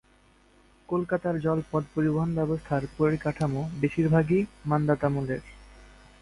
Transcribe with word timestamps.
কলকাতার 0.89 1.35
জলপথ 1.39 1.83
পরিবহন 1.95 2.29
ব্যবস্থার 2.35 2.83
পরিকাঠাম 2.97 3.51
বেশির 3.81 4.07
ভাগই 4.09 4.41
মান্ধাতামলের। 4.65 5.41